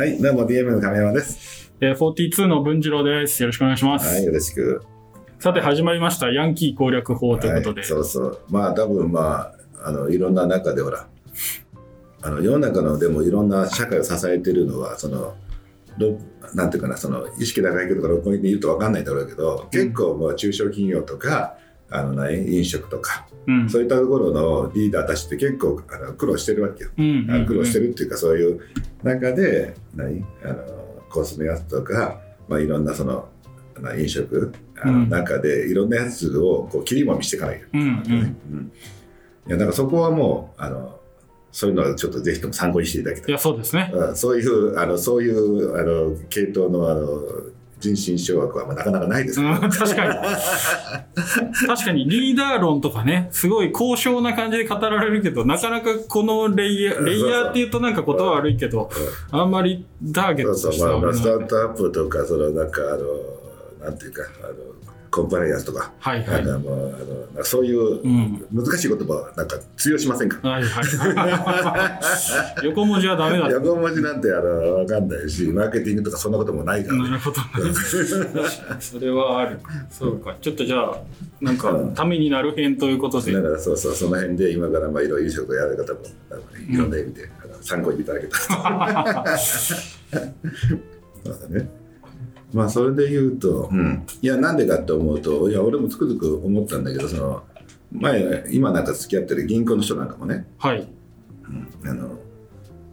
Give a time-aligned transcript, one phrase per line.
[0.00, 1.74] はい、どうも DM の亀山です。
[1.78, 3.42] えー、42の文次郎です。
[3.42, 4.14] よろしくお願いします。
[4.14, 4.82] はい、よろしく。
[5.38, 7.80] さて始まりました、ヤンキー攻略法ということで。
[7.82, 8.40] はい、そうそう。
[8.48, 9.52] まあ多分ま
[9.82, 11.06] あ、あの、いろんな中でほら、
[12.22, 15.34] あの世の中のでもいろんな社会を支えてるのは、その、
[15.98, 16.16] ろ
[16.54, 21.58] なんていうかな、その意識高いけど、六本木で言うと分かんないだろうけど、結構もう中小企業とか、
[21.90, 23.70] あのね、飲食とか、うん。
[23.70, 26.90] そういったところのリーダーたちって結構あの苦労してるわけよ。
[26.96, 27.46] うんうんうん。
[27.46, 28.60] 苦労してるっていうかそういう
[29.02, 30.24] 中で何？
[30.44, 30.56] あの
[31.08, 33.28] コスメやつとか、まあ、いろんなその
[33.98, 35.08] 飲食あのうん。
[35.08, 38.72] 中でいろんなやつをこう切りもみしていかないとうんうん。
[39.48, 41.00] いやだからそこはもうあの
[41.52, 43.30] そういうのはちょっとぜひとも参考にしていただきたい。
[43.30, 43.90] いや、そうですね。
[43.92, 44.16] うん。
[44.16, 47.08] そういうあのそういうあの系統のあの
[47.80, 50.14] 人心掌握はまあなかなかないですうん、確かに。
[51.66, 58.90] 確かにリーダー論とかね、すごい高尚な感じで語られるけど、なかなかこのレイヤー、レイヤーって言うとなんか言葉悪いけど、
[59.30, 64.54] あんまりターゲットそうそう、としてはまあ、まあ、スタはいートアップとか、そのなんか、あの、なんていうか、あの、
[65.10, 70.48] コンプライアンスとか、はいなんかもう、あの、なんかそういううん難しい言葉、なんか通用しませんか？
[70.48, 70.80] はいは
[72.62, 72.64] い。
[72.66, 73.44] 横文字はダメだ。
[73.48, 77.02] な横文字なんて、あの、わかんないし、マーケティングとかそんなこともないから。
[77.02, 77.74] るほどね。
[78.80, 79.58] それはある。
[79.90, 80.36] そうか。
[80.40, 80.96] ちょっとじゃあ、
[81.40, 83.42] なんか、ためになる編ということでだ。
[83.42, 86.00] から、そうそう、その辺で、今から、まあ、いろいろ飲食をやる方も、
[86.68, 87.28] いろんな意味で、
[87.62, 89.38] 参考にいただけたらと。
[89.38, 91.68] そうだね。
[92.52, 97.42] まあ、それで言うと、うん、いや、なんでかって思うと、いや、俺もつくづく思ったんだけど、その、
[97.92, 100.86] 前、今なんか付き合ってる銀行の人なんかもね、はい。
[101.84, 102.18] あの、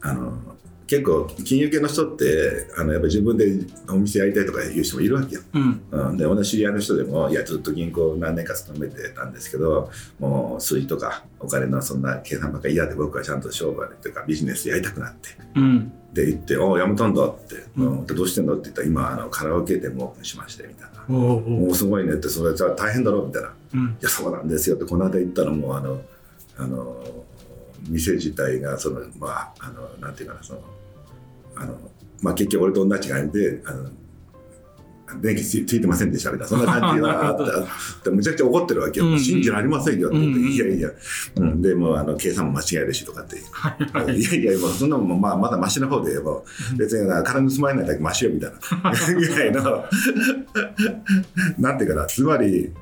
[0.00, 0.53] あの、
[0.86, 5.42] 結構、金融系の人って、あの、やっぱり自分でお店やりたいとかいう人もいるわけよ。
[5.54, 5.80] うん。
[5.90, 15.30] うん、で、同じ知り合いの人でも、いや、ずっと銀行何年か勤めてたんですけど、もう、数字とか、お金のそんな計算ばっかり嫌で、僕はちゃんと商売というか、ビジネスやりたくなって。
[15.56, 15.92] うん。
[16.12, 18.52] で、行って、おお、やめたんだって、うんどうしてんの？
[18.54, 21.04] って言ったら、今、あのカラオケ店もオープンしまして、みたいな。
[21.08, 23.48] おうおうもうすごいねって、それじゃあ大変だろみたいな。
[23.48, 23.96] いうん。
[24.00, 26.02] や、そうなんですよって、この間行ったらもう、あの、
[26.58, 27.24] あの、
[27.88, 30.60] 店自体が、その、まあ、あの、なんていうかな、その、
[31.56, 31.78] あの、
[32.22, 33.90] まあ、結局俺と同じ感じで、あの、
[35.20, 37.36] 電気ついてませんでしたみたいな、そんな感じがあっ
[38.02, 38.10] た。
[38.10, 39.06] むちゃくちゃ怒ってるわけよ。
[39.06, 40.90] うん信じられませんよって言って、うんいやいや、
[41.36, 43.36] うん、でもうあの計算も間違えるしとかって。
[44.12, 46.44] いやいや、もうそんなもん、まあ、まだマシな方で、も
[46.74, 48.56] う別に金盗まれないだけマシよみたいな
[49.14, 49.84] ぐらいの、
[51.58, 52.72] なんていうかな、つまり、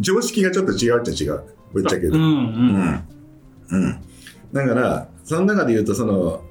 [0.00, 1.42] 常識がちょっと違うっちゃ違う、
[1.74, 2.06] ぶっちゃけ。
[2.06, 2.14] うん。
[2.14, 2.18] う。
[2.18, 3.04] うんん。
[3.70, 3.96] うん。
[4.52, 6.42] だから、その中で言うと、その、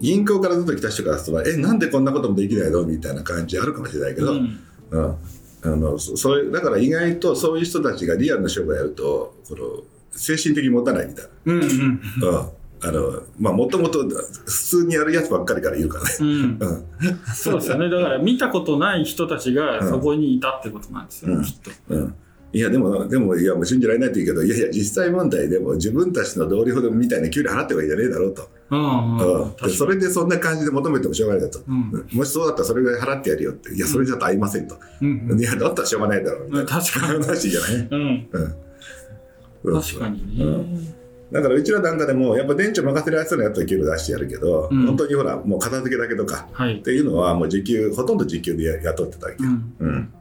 [0.00, 2.84] 銀行からずっと来た人からすると、え、なんでこんなこともできないの？
[2.84, 4.60] みたいな感じあるかもしれないけど、うん。
[4.90, 5.16] うん、
[5.62, 9.82] あのそそういうだから意外とそういう人たちがリアルな商売やるとこの
[10.12, 11.60] 精神的に持たないみたいうん。
[11.60, 12.00] うん。
[12.20, 12.48] な、うん
[12.86, 16.58] あのまあもともと普通にやるやつばっかりから言うからね、うん。
[16.60, 16.86] うん
[17.34, 17.88] そうですよね。
[17.88, 21.70] だから見たことない人たちがそこにいたってことなんですよ、うんきっと。
[21.88, 22.14] うん、
[22.54, 29.70] いやでもでもいやもう信じられないって言うけどいやいや実際問題でも自分たちの同僚みたいに給料払ってばいいんじゃねえだろうと、うん。
[29.70, 32.08] それでそんな感じで求めてもしょうがないだと、うん。
[32.12, 36.70] もしそうだったらそれぐらい払ってやるよっていやそれじゃと合いませんと、いやだったらしょうがないだろうみたいな。
[36.70, 37.24] 確かに。
[37.24, 38.28] 話じゃない、うん。
[39.64, 40.44] うん、確かにね。
[40.44, 40.94] うん。
[41.32, 44.86] だからうちらなんかでもやっぱ店長任せるやつのやつは給料出してやるけど、うん。
[44.86, 46.76] 本当にほらもう片付けだけとかはい。
[46.76, 46.82] っ。
[46.82, 49.42] ていうのはもう時給ほとんど時給でや雇ってたわけ。
[49.42, 49.88] よ、うん。
[49.88, 50.12] うん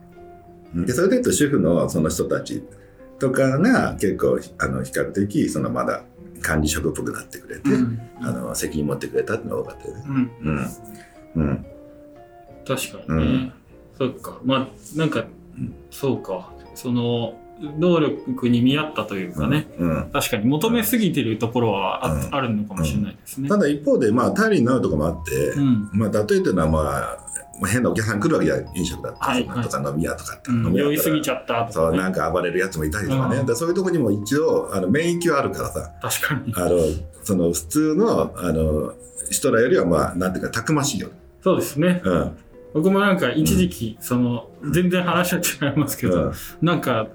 [0.73, 2.63] でそれで言うと主婦のその人たち
[3.19, 6.03] とかが結構あの比較的そのまだ
[6.43, 7.99] 管理職っぽくなってくれて、うん。
[8.21, 10.03] あの責任持ってくれたっていうのが多かったよね。
[10.07, 10.31] うん。
[10.43, 10.67] うん
[11.35, 11.65] うん
[12.65, 13.51] 確かにね。
[13.97, 14.39] そっか。
[14.45, 15.25] まあ、なんか、
[15.91, 16.53] そうか。
[16.75, 19.67] その、能力に見合ったというかね。
[19.77, 23.49] うん確かに求めすぎてるところはあ,、うんあるのかもしれないですね。
[23.49, 25.89] ただ一方でまあ頼りになるところもあって、うん。
[25.93, 27.22] まあ例えていうのはまあまあ
[27.67, 31.97] 変なお客さん来るわけじゃん飲食だったはとか飲み屋とかって、うん、飲み屋酔いすぎちゃゃったとそうか、ね。
[31.97, 33.45] なんか暴れるやつもいたりとかね、うん。
[33.45, 35.91] でそういうところにも一応あの免疫はあるからさ。
[36.01, 36.53] 確かに。
[36.55, 36.79] あの
[37.23, 38.93] その普通のあの
[39.29, 41.09] 人らよりはまあなんていうかたくましいよ、
[41.41, 42.01] そうですね。
[42.03, 42.37] うん。
[42.73, 46.33] 僕もなんか一時期、その、全然話は違いますけど、うん。
[46.63, 47.07] なんか、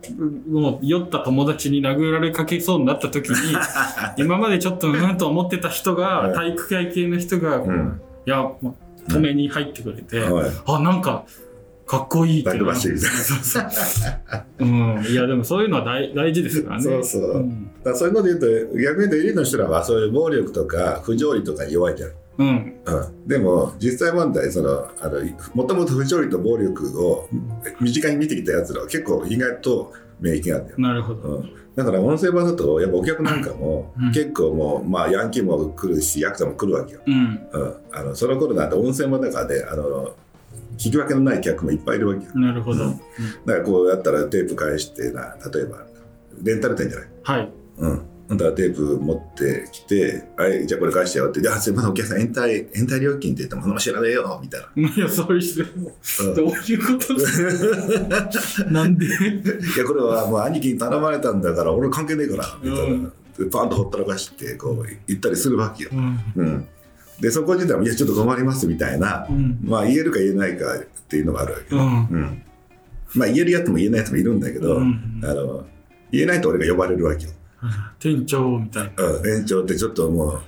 [0.49, 3.57] もう酔った友達に殴られかけそうになった時に、
[4.17, 6.35] 今までちょっとうんと思ってた人が、うん。
[6.35, 8.01] 体育会系の人が、うん。
[8.25, 8.49] いや、
[9.09, 11.25] 止めに入ってくれて、はいあ、なんか、
[11.89, 12.75] かっこいいっていそう
[13.43, 13.65] そう
[14.59, 15.05] うん。
[15.09, 16.83] いや、でもそういうのは大大事ですからね。
[16.83, 22.11] そうそうんだそういうので言うと逆に言うとエリの人らはそういう暴力とか不条理とかに弱いじゃん。
[22.39, 22.81] うん。
[22.85, 22.93] う
[23.25, 25.21] ん、でも実際問題そのあの
[25.55, 27.29] もともと不条理と暴力を
[27.81, 30.79] 身近に見てきたやつらは結構意外と免疫があるんだよ。
[30.81, 31.20] なるほど。
[31.29, 37.49] うん、だから音声版だとやっぱお客なんかもうん結構もう、まあ、ヤンキーも来るしヤクザも来るわけよ、うん。
[37.53, 40.15] うん、あのその頃なんて音声版だからねあの
[40.76, 42.85] 聞き分けのない客もいっぱいいるわけよなるほど。
[42.85, 42.99] うん
[43.47, 45.85] だからこうやったらテープ返してな例えば
[46.43, 47.09] レンタル店じゃない？
[47.23, 47.53] はい。
[47.79, 54.89] うんだからテープ持ってきて「はいじゃあこれ返してよ」って「じゃあすいませんお客さん延滞延滞料金って言ってもその知らねえよ」みたいな。
[54.89, 55.67] いや、そういう人、う
[56.33, 56.35] ん。
[56.35, 57.17] どういうこと？
[57.17, 59.07] ですかなんで？
[59.07, 59.09] い
[59.79, 66.21] やこれはもう兄貴に頼まれたんだから俺関係ねえからみたいな、でパンとほったらかしてこう言ったりするわけよ、うん。
[66.37, 66.69] うん、
[67.21, 69.59] でそこ自体も「いやちょっと困ります」みたいな、うん。
[69.63, 71.75] まあ言えるか言えないかっていうのがあるわけ。
[71.75, 71.87] よ、うん。
[71.87, 72.43] うん。
[73.15, 75.21] まあ言えるやつも言えないやつもいるんだけど、うん。
[75.25, 75.65] あの
[76.13, 77.31] 言えないと俺が呼ばれるわけよ、
[77.99, 79.05] 店長みたいな。
[79.05, 80.41] うん、園長ってちょっともう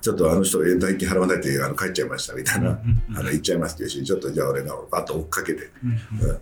[0.00, 5.90] ちょっとあの人延滞金払わないってあの帰っちゃいましたみたいな、うんあの言っちゃいますっていうしちょっとじゃあ俺がバッと追っかけてうん
[6.28, 6.38] うん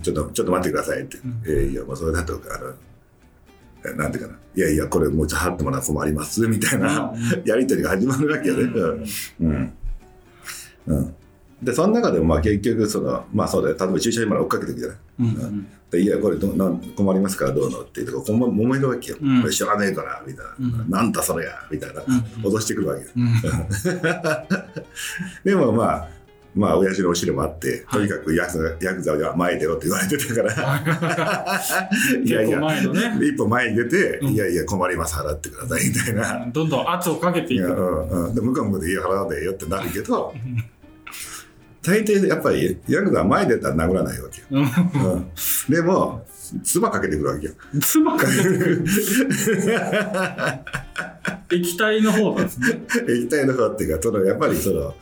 [0.00, 1.18] ちょっと、ちょっと待ってくださいって。
[1.18, 2.74] んえーいや、もうそれだと、あの、
[3.86, 4.38] えなんていうかな。
[4.56, 7.12] いやいや、これもうちょっと払ってもらうと困ります、みたいな
[7.44, 8.62] やりとりが始まるわけよね。
[9.40, 9.46] うん。
[9.46, 9.72] うん。
[10.86, 11.13] うん。
[11.62, 13.76] で、その中でも、まあ結局、その、まあそうだよ。
[13.78, 14.96] 例えば駐車場まで追っかけてくじゃない。
[15.20, 17.44] うんうんでいや、これどなん困りますか？
[17.44, 17.80] らどうの？
[17.82, 19.18] って言って、こ揉めるわけよ。
[19.22, 20.50] うんこれ知らねえから、みたいな。
[20.58, 22.02] うんなんだそれや、みたいな。
[22.02, 23.06] うん脅してくるわけよ。
[23.16, 23.32] うん
[25.44, 26.08] でもまあ、
[26.56, 30.52] まあ、親父の後ろもあって、はいとにかくヤクザヤクザは前に出ろって言われてたから、
[32.24, 33.18] いやい結構や、前のね。
[33.26, 36.46] 一歩前に出て、うんいやいや、困ります、払ってくださいみたいな。
[36.52, 37.64] どんどん圧をかけていく。
[37.66, 40.32] うんうん、で向こうもで、いや、払わねえよってなるけど、
[41.84, 44.46] 大抵やっぱりヤクザは前に出たら殴らないわけよ。
[44.50, 44.66] うんう
[45.16, 45.30] ん、
[45.68, 46.24] でも、
[46.62, 47.52] 唾かけてくるわけよ。
[47.80, 48.84] 唾かけてくる。
[51.52, 52.80] 液体の方なんですね。
[53.08, 54.94] 液体の方っていうか、そのやっぱりその、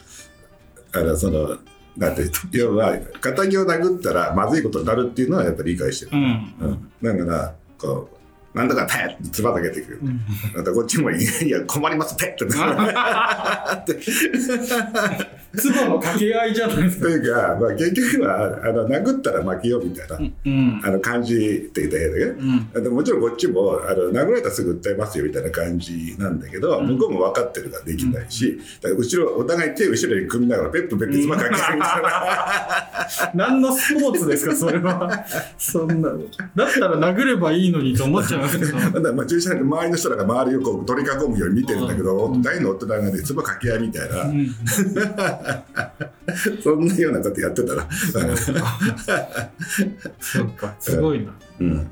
[0.92, 1.56] あの、その、
[1.96, 6.12] なんて、要は、仇を殴ったらまずいことになるっていうのはやっぱり理解してる。
[6.14, 6.54] うん。
[6.60, 8.10] うん、だから、こ
[8.54, 10.00] う、なんとかペッってつばかけてくる。
[10.02, 10.20] うん
[10.54, 12.44] またこっちも、いやいや、困ります、ペッって。
[15.52, 17.06] って唾の掛け合いじゃないですか。
[17.06, 20.80] というか、まあ、結局は、あの、殴ったら負けようみたいな、うん。
[20.84, 22.84] あの、感じって言ったらいいんだけど、うん。
[22.84, 35.24] でもちろんこっちもあの殴られたらすぐ訴えますよみたいな感じなんだけど、うん向こうも分かってるからできないし、だから後ろお互い手後ろに組みながらペットペットつまかけるみたいな、何のスポーツですか、それは。
[35.58, 36.10] そんな。
[36.10, 38.72] だったら殴ればいいのにと思っちゃいますけど。
[39.14, 44.54] まあ駐車場で周りの人らが周りをこう取り囲むように見てるんだけど、うん大の大人がねつばかけ合いみたいな、うん
[46.62, 47.88] そんなようなことやってたら、
[50.20, 51.32] そっか、 すごいな。
[51.60, 51.90] うん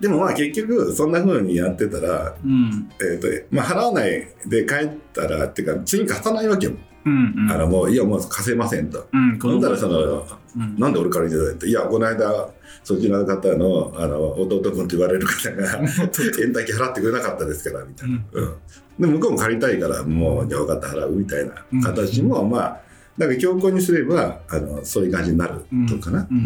[0.00, 2.90] でもまあ結局そんな風にやってたら、うん。
[3.00, 6.72] えーとまあ、払わないで帰ったらっていうか次に貸さないわけよ、
[7.04, 7.34] うん。
[7.36, 9.08] うんあのもういやもう貸せませんと。
[9.12, 9.38] うん。
[9.38, 10.26] ほんだらその
[10.56, 10.78] うん。
[10.78, 12.48] なんで俺から言ってたって、いや、この間、
[12.84, 18.22] そちらの方のあの弟君と言われる方が、延滞金払ってくれなかったですから、みたいな。
[18.32, 18.54] うん
[19.00, 22.80] で、向こうも借りたいから、もう、じゃあ分かった、払うみたいな形も、まあ、
[23.18, 26.20] だから強行にすればあの、そういう感じになるとかな。
[26.20, 26.38] ううん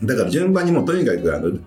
[0.00, 0.06] ん。
[0.06, 1.58] だから順番にもうとにかくあの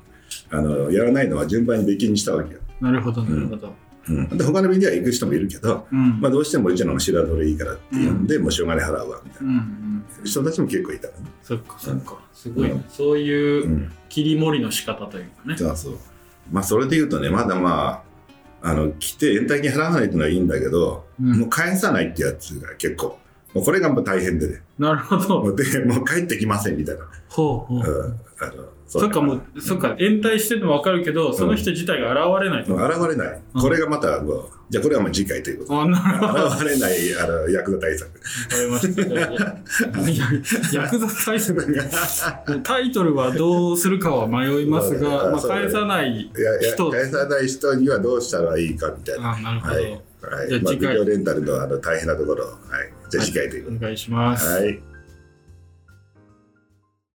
[0.52, 2.60] あの、やらないのは順番に別金にしたわけよ。
[2.82, 3.74] なるほど、なるほど。
[4.10, 6.20] うん、で他の便では行く人もいるけど、うん。
[6.22, 9.48] まあ、どうしてもうちの白鳥いいからって言うんで、もうしょうがない払うわみたい。
[9.48, 11.28] なん人たちも結構いたからね。
[11.44, 12.18] そっか、そっか。
[12.34, 12.84] すごいうんな。
[12.90, 15.58] そういううん切り盛りの仕方というかね。
[15.58, 15.98] そうそう。
[16.52, 18.04] まあ、それで言うとね、まだま
[18.62, 23.20] あ、あの、来て延滞金払わないっていうのはいいんだけど、うんもう返さないってやつが結構、
[23.54, 25.42] もうこれがもう大変でね、なるほもど。
[25.54, 27.06] うでもう帰ってきませんみたいな。
[27.30, 27.80] ほうほう。
[27.80, 27.86] うん、
[28.40, 32.70] あのそっか、もう、そっか、延滞してるの分かるけど、その人自体が現れない現
[33.10, 33.42] れない。
[33.56, 34.22] うんこれがまた
[34.70, 35.82] じゃあこれはもう次回ということ。
[35.82, 38.22] 現れないあのヤクザ対策。
[38.64, 38.96] りまし
[40.74, 40.78] た。
[40.82, 46.30] ヤクザ対策タイトルはどうするかは迷いますが、まあ、返さない
[46.62, 46.92] 人。
[46.92, 49.34] 返さない人にはどうしたらいいかみたいな。
[49.34, 49.74] あ、なるほど。
[49.74, 50.50] はい。
[50.50, 52.58] じゃあ次回レンタルのあの大変なところ、はい。
[53.10, 54.62] じゃあ次回ということお願いします。
[54.62, 54.66] で。
[54.66, 54.80] はい。